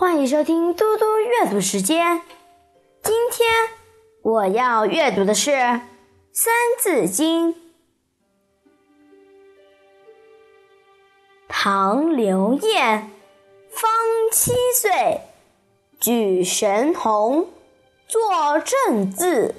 [0.00, 2.22] 欢迎收听嘟嘟阅读时间。
[3.02, 3.50] 今天
[4.22, 5.50] 我要阅读的是
[6.32, 7.52] 《三字经》。
[11.46, 13.10] 唐刘晏，
[13.70, 13.90] 方
[14.32, 15.20] 七岁，
[16.00, 17.50] 举神童，
[18.08, 19.54] 作正字。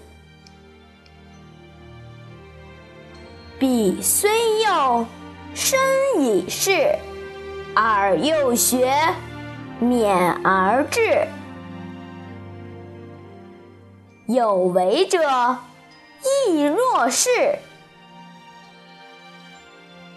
[3.60, 5.06] 彼虽幼，
[5.54, 5.80] 身
[6.18, 6.96] 已仕，
[7.76, 8.92] 尔幼学。
[9.82, 11.28] 勉而志，
[14.28, 15.58] 有为者
[16.48, 17.58] 亦若是。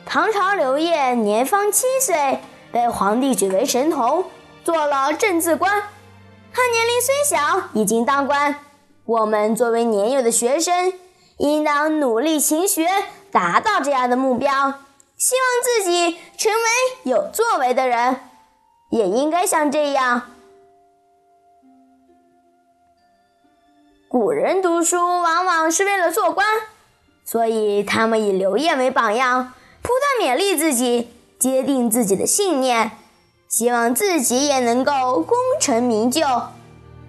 [0.05, 2.41] 唐朝刘晏年方七岁，
[2.71, 4.27] 被皇帝举为神童，
[4.63, 5.83] 做了正字官。
[6.53, 8.57] 他年龄虽小，已经当官。
[9.07, 10.93] 我们作为年幼的学生，
[11.39, 12.87] 应当努力勤学，
[13.33, 14.75] 达到这样的目标，
[15.17, 18.21] 希望自己成为有作为的人。
[18.91, 20.23] 也应该像这样。
[24.09, 26.47] 古人读书往往是为了做官，
[27.25, 32.93] 所以他们以刘晏为榜样，不断勉励自己，坚定自己的信念，
[33.49, 36.23] 希望自己也能够功成名就。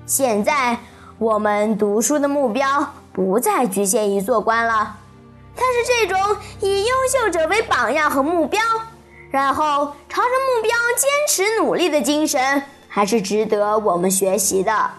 [0.08, 0.80] 现在
[1.20, 4.98] 我们读书的目标不再局限于做官了，
[5.56, 8.60] 但是这种以优秀者为榜样和目标。
[9.36, 14.90] 然后朝着目标坚持努力的精神，还是值得我们学习的。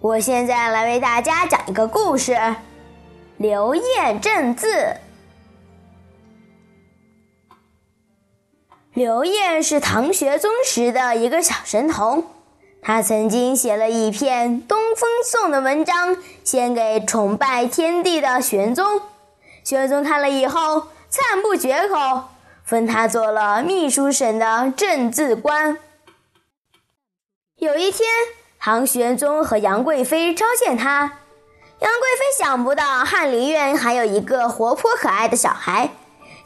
[0.00, 2.36] 我现在来为大家讲一个故事：
[3.36, 4.96] 刘晏正字。
[8.92, 12.24] 刘晏是唐玄宗时的一个小神童，
[12.82, 19.00] 他曾经写了一篇《东风颂》的文章，献给崇拜天地的玄宗。
[19.64, 22.28] 玄宗看了以后赞不绝口，
[22.64, 25.78] 封他做了秘书省的正字官。
[27.56, 28.06] 有一天，
[28.60, 31.00] 唐玄宗和杨贵妃召见他，
[31.78, 35.88] 杨贵妃想不到翰林院还有一个活泼可爱的小孩，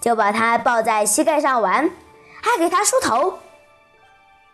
[0.00, 1.90] 就把他抱在膝盖上玩，
[2.40, 3.40] 还给他梳头。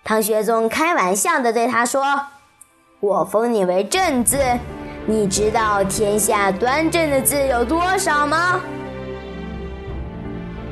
[0.03, 2.29] 唐玄宗开玩笑地对他说
[3.01, 4.39] ：“我封你为正字。”
[5.07, 8.59] 你知道天下端正的字有多少吗？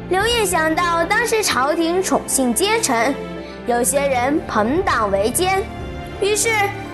[0.09, 3.15] 刘晏想到当时朝廷宠信奸臣，
[3.67, 5.63] 有些人朋党为奸，
[6.23, 6.49] 于是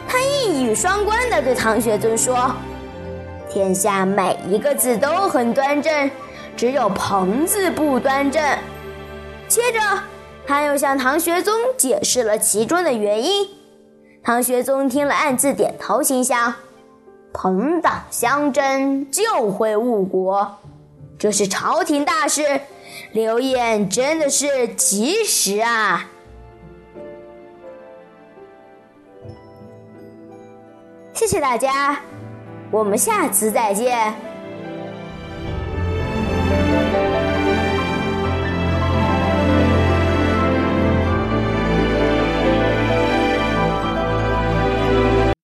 [0.09, 2.53] 他一语双关地对唐玄宗说
[3.49, 6.11] ：“天下每一个字都很端正，
[6.57, 8.43] 只有朋字不端正。”
[9.47, 9.79] 接着
[10.45, 13.47] 他又向唐玄宗解释了其中的原因。
[14.25, 16.53] 唐玄宗听了暗自点头，心想。
[17.33, 20.59] 朋党相争就会误国，
[21.19, 22.61] 这是朝廷大事。
[23.13, 26.05] 刘晏真的是及时啊！
[31.13, 32.01] 谢谢大家，
[32.71, 34.28] 我们下次再见。